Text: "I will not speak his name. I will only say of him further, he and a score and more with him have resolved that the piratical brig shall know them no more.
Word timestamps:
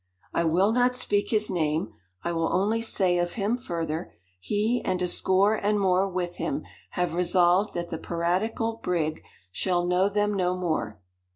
"I 0.33 0.45
will 0.45 0.71
not 0.71 0.95
speak 0.95 1.29
his 1.29 1.51
name. 1.51 1.93
I 2.23 2.31
will 2.31 2.51
only 2.51 2.81
say 2.81 3.19
of 3.19 3.33
him 3.33 3.55
further, 3.55 4.11
he 4.39 4.81
and 4.83 4.99
a 4.99 5.07
score 5.07 5.53
and 5.53 5.79
more 5.79 6.09
with 6.09 6.37
him 6.37 6.63
have 6.97 7.13
resolved 7.13 7.75
that 7.75 7.89
the 7.89 7.99
piratical 7.99 8.77
brig 8.81 9.21
shall 9.51 9.85
know 9.85 10.09
them 10.09 10.33
no 10.33 10.57
more. 10.57 10.99